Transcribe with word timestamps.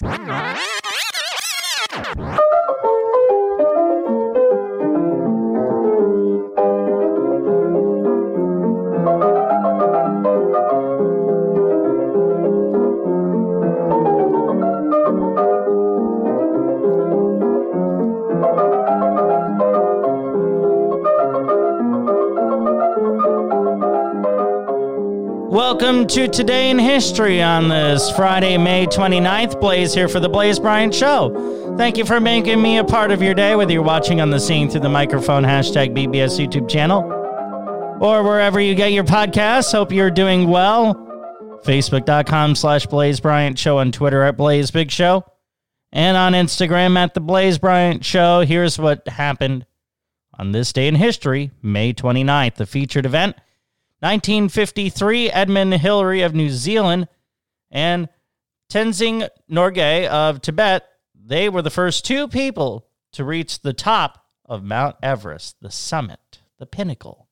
Bye. 0.00 0.66
Welcome 25.50 26.06
to 26.06 26.28
Today 26.28 26.70
in 26.70 26.78
History 26.78 27.42
on 27.42 27.68
this 27.68 28.08
Friday, 28.12 28.56
May 28.56 28.86
29th. 28.86 29.60
Blaze 29.60 29.92
here 29.92 30.06
for 30.06 30.20
the 30.20 30.28
Blaze 30.28 30.60
Bryant 30.60 30.94
Show. 30.94 31.74
Thank 31.76 31.96
you 31.96 32.04
for 32.04 32.20
making 32.20 32.62
me 32.62 32.78
a 32.78 32.84
part 32.84 33.10
of 33.10 33.20
your 33.20 33.34
day, 33.34 33.56
whether 33.56 33.72
you're 33.72 33.82
watching 33.82 34.20
on 34.20 34.30
the 34.30 34.38
scene 34.38 34.70
through 34.70 34.82
the 34.82 34.88
microphone, 34.88 35.42
hashtag 35.42 35.92
BBS 35.92 36.38
YouTube 36.38 36.70
channel, 36.70 37.02
or 38.00 38.22
wherever 38.22 38.60
you 38.60 38.76
get 38.76 38.92
your 38.92 39.02
podcasts. 39.02 39.72
Hope 39.72 39.90
you're 39.90 40.08
doing 40.08 40.46
well. 40.46 40.94
Facebook.com 41.64 42.54
slash 42.54 42.86
Blaze 42.86 43.18
Bryant 43.18 43.58
Show 43.58 43.78
on 43.78 43.90
Twitter 43.90 44.22
at 44.22 44.36
Blaze 44.36 44.70
Big 44.70 44.92
Show 44.92 45.24
and 45.90 46.16
on 46.16 46.32
Instagram 46.34 46.96
at 46.96 47.14
The 47.14 47.20
Blaze 47.20 47.58
Bryant 47.58 48.04
Show. 48.04 48.42
Here's 48.42 48.78
what 48.78 49.08
happened 49.08 49.66
on 50.38 50.52
this 50.52 50.72
day 50.72 50.86
in 50.86 50.94
history, 50.94 51.50
May 51.60 51.92
29th, 51.92 52.54
the 52.54 52.66
featured 52.66 53.04
event– 53.04 53.34
1953, 54.00 55.30
Edmund 55.30 55.74
Hillary 55.74 56.22
of 56.22 56.34
New 56.34 56.48
Zealand 56.48 57.06
and 57.70 58.08
Tenzing 58.70 59.28
Norgay 59.50 60.06
of 60.06 60.40
Tibet, 60.40 60.86
they 61.14 61.50
were 61.50 61.60
the 61.60 61.70
first 61.70 62.04
two 62.04 62.26
people 62.26 62.86
to 63.12 63.24
reach 63.24 63.60
the 63.60 63.74
top 63.74 64.24
of 64.46 64.64
Mount 64.64 64.96
Everest, 65.02 65.56
the 65.60 65.70
summit, 65.70 66.40
the 66.58 66.66
pinnacle. 66.66 67.28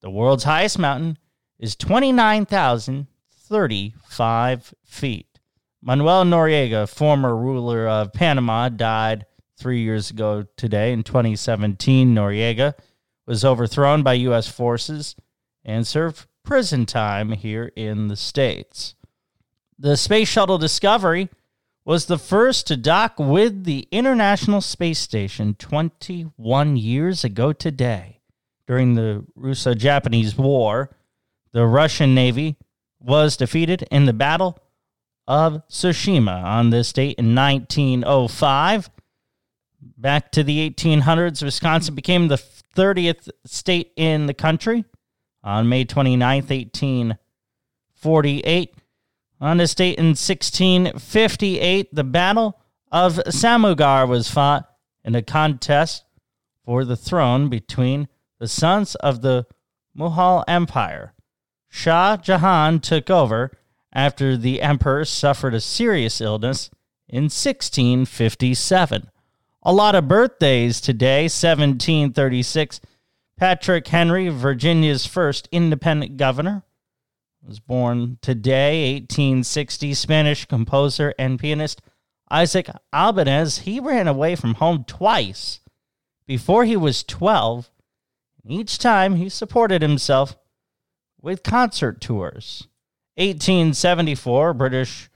The 0.00 0.10
world's 0.10 0.44
highest 0.44 0.78
mountain 0.78 1.18
is 1.58 1.74
29,035 1.74 4.74
feet. 4.84 5.26
Manuel 5.82 6.24
Noriega, 6.24 6.88
former 6.88 7.36
ruler 7.36 7.88
of 7.88 8.12
Panama, 8.12 8.68
died 8.68 9.26
three 9.56 9.80
years 9.80 10.10
ago 10.10 10.44
today 10.56 10.92
in 10.92 11.02
2017. 11.02 12.14
Noriega 12.14 12.74
was 13.26 13.44
overthrown 13.44 14.04
by 14.04 14.12
U.S. 14.14 14.48
forces 14.48 15.16
and 15.68 15.86
served 15.86 16.26
prison 16.42 16.86
time 16.86 17.32
here 17.32 17.70
in 17.76 18.08
the 18.08 18.16
States. 18.16 18.94
The 19.78 19.98
Space 19.98 20.26
Shuttle 20.26 20.56
Discovery 20.56 21.28
was 21.84 22.06
the 22.06 22.18
first 22.18 22.66
to 22.66 22.76
dock 22.76 23.18
with 23.18 23.64
the 23.64 23.86
International 23.92 24.62
Space 24.62 24.98
Station 24.98 25.54
21 25.56 26.76
years 26.78 27.22
ago 27.22 27.52
today. 27.52 28.20
During 28.66 28.94
the 28.94 29.26
Russo 29.36 29.74
Japanese 29.74 30.36
War, 30.36 30.90
the 31.52 31.66
Russian 31.66 32.14
Navy 32.14 32.56
was 32.98 33.36
defeated 33.36 33.86
in 33.90 34.06
the 34.06 34.12
Battle 34.14 34.58
of 35.26 35.62
Tsushima 35.68 36.42
on 36.44 36.70
this 36.70 36.92
date 36.94 37.18
in 37.18 37.34
1905. 37.34 38.90
Back 39.98 40.32
to 40.32 40.42
the 40.42 40.70
1800s, 40.70 41.42
Wisconsin 41.42 41.94
became 41.94 42.28
the 42.28 42.42
30th 42.74 43.28
state 43.44 43.92
in 43.96 44.26
the 44.26 44.34
country 44.34 44.84
on 45.48 45.68
May 45.68 45.84
29th, 45.84 46.50
1848. 46.50 48.74
On 49.40 49.56
this 49.56 49.74
date 49.74 49.98
in 49.98 50.08
1658, 50.08 51.94
the 51.94 52.04
Battle 52.04 52.60
of 52.92 53.14
Samugarh 53.14 54.06
was 54.06 54.30
fought 54.30 54.68
in 55.04 55.14
a 55.14 55.22
contest 55.22 56.04
for 56.66 56.84
the 56.84 56.96
throne 56.96 57.48
between 57.48 58.08
the 58.38 58.46
sons 58.46 58.94
of 58.96 59.22
the 59.22 59.46
Mughal 59.96 60.44
Empire. 60.46 61.14
Shah 61.70 62.18
Jahan 62.18 62.80
took 62.80 63.08
over 63.08 63.50
after 63.90 64.36
the 64.36 64.60
emperor 64.60 65.06
suffered 65.06 65.54
a 65.54 65.62
serious 65.62 66.20
illness 66.20 66.68
in 67.08 67.24
1657. 67.24 69.08
A 69.62 69.72
lot 69.72 69.94
of 69.94 70.08
birthdays 70.08 70.82
today, 70.82 71.22
1736. 71.22 72.82
Patrick 73.38 73.86
Henry, 73.86 74.28
Virginia's 74.28 75.06
first 75.06 75.48
independent 75.52 76.16
governor, 76.16 76.64
was 77.40 77.60
born 77.60 78.18
today, 78.20 78.94
1860. 78.94 79.94
Spanish 79.94 80.44
composer 80.44 81.14
and 81.20 81.38
pianist 81.38 81.80
Isaac 82.28 82.68
Albéniz. 82.92 83.60
He 83.60 83.78
ran 83.78 84.08
away 84.08 84.34
from 84.34 84.54
home 84.54 84.82
twice 84.84 85.60
before 86.26 86.64
he 86.64 86.76
was 86.76 87.04
12. 87.04 87.70
Each 88.44 88.76
time 88.76 89.14
he 89.14 89.28
supported 89.28 89.82
himself 89.82 90.36
with 91.20 91.44
concert 91.44 92.00
tours. 92.00 92.66
1874, 93.14 94.52
British 94.54 95.10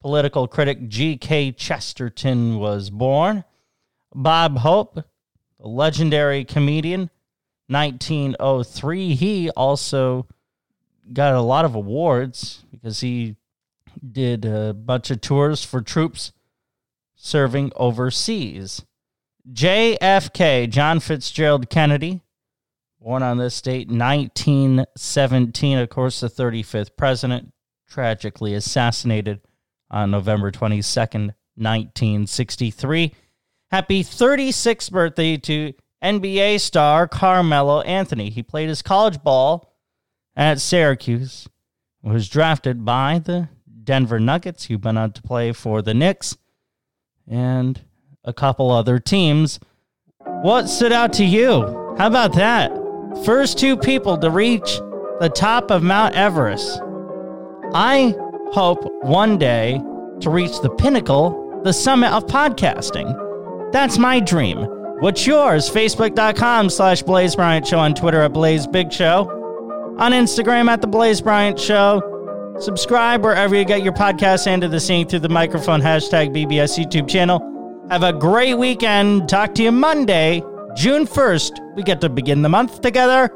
political 0.00 0.46
critic 0.46 0.88
G.K. 0.88 1.50
Chesterton 1.52 2.60
was 2.60 2.90
born. 2.90 3.42
Bob 4.14 4.58
Hope, 4.58 4.94
the 5.58 5.66
legendary 5.66 6.44
comedian, 6.44 7.10
1903. 7.68 9.14
He 9.14 9.50
also 9.50 10.26
got 11.12 11.34
a 11.34 11.40
lot 11.40 11.64
of 11.64 11.74
awards 11.74 12.64
because 12.70 13.00
he 13.00 13.36
did 14.12 14.44
a 14.44 14.74
bunch 14.74 15.10
of 15.10 15.20
tours 15.20 15.64
for 15.64 15.80
troops 15.80 16.32
serving 17.14 17.72
overseas. 17.76 18.84
JFK, 19.50 20.68
John 20.70 21.00
Fitzgerald 21.00 21.68
Kennedy, 21.68 22.22
born 23.00 23.22
on 23.22 23.38
this 23.38 23.60
date, 23.60 23.88
1917, 23.88 25.78
of 25.78 25.88
course, 25.90 26.20
the 26.20 26.28
35th 26.28 26.96
president, 26.96 27.52
tragically 27.88 28.54
assassinated 28.54 29.40
on 29.90 30.10
November 30.10 30.50
22nd, 30.50 31.34
1963. 31.56 33.14
Happy 33.70 34.02
36th 34.02 34.90
birthday 34.90 35.36
to 35.36 35.72
NBA 36.04 36.60
star 36.60 37.08
Carmelo 37.08 37.80
Anthony. 37.80 38.28
He 38.30 38.42
played 38.42 38.68
his 38.68 38.82
college 38.82 39.22
ball 39.22 39.74
at 40.36 40.60
Syracuse, 40.60 41.48
was 42.02 42.28
drafted 42.28 42.84
by 42.84 43.18
the 43.18 43.48
Denver 43.82 44.20
Nuggets. 44.20 44.64
He 44.64 44.76
went 44.76 44.98
on 44.98 45.12
to 45.12 45.22
play 45.22 45.52
for 45.52 45.80
the 45.80 45.94
Knicks 45.94 46.36
and 47.26 47.80
a 48.22 48.32
couple 48.32 48.70
other 48.70 48.98
teams. 48.98 49.58
What 50.42 50.68
stood 50.68 50.92
out 50.92 51.12
to 51.14 51.24
you? 51.24 51.94
How 51.96 52.08
about 52.08 52.34
that? 52.34 52.70
First 53.24 53.58
two 53.58 53.76
people 53.76 54.18
to 54.18 54.30
reach 54.30 54.78
the 55.20 55.30
top 55.34 55.70
of 55.70 55.82
Mount 55.82 56.14
Everest. 56.14 56.80
I 57.72 58.14
hope 58.52 58.84
one 59.02 59.38
day 59.38 59.80
to 60.20 60.30
reach 60.30 60.60
the 60.60 60.70
pinnacle, 60.70 61.62
the 61.64 61.72
summit 61.72 62.12
of 62.12 62.26
podcasting. 62.26 63.72
That's 63.72 63.98
my 63.98 64.20
dream. 64.20 64.66
What's 65.00 65.26
yours? 65.26 65.68
Facebook.com 65.68 66.70
slash 66.70 67.02
Blaze 67.02 67.36
Bryant 67.36 67.66
Show 67.66 67.78
on 67.78 67.94
Twitter 67.94 68.22
at 68.22 68.32
Blaze 68.32 68.66
Big 68.66 68.92
Show. 68.92 69.28
On 69.98 70.12
Instagram 70.12 70.68
at 70.68 70.80
The 70.80 70.86
Blaze 70.86 71.20
Bryant 71.20 71.58
Show. 71.58 72.56
Subscribe 72.60 73.22
wherever 73.22 73.54
you 73.54 73.64
get 73.64 73.82
your 73.82 73.92
podcasts 73.92 74.46
and 74.46 74.62
to 74.62 74.68
the 74.68 74.80
scene 74.80 75.06
through 75.06 75.18
the 75.18 75.28
microphone 75.28 75.80
hashtag 75.80 76.34
BBS 76.34 76.78
YouTube 76.78 77.08
channel. 77.08 77.40
Have 77.90 78.04
a 78.04 78.12
great 78.12 78.54
weekend. 78.54 79.28
Talk 79.28 79.54
to 79.56 79.62
you 79.64 79.72
Monday, 79.72 80.42
June 80.76 81.06
1st. 81.06 81.74
We 81.74 81.82
get 81.82 82.00
to 82.00 82.08
begin 82.08 82.42
the 82.42 82.48
month 82.48 82.80
together. 82.80 83.30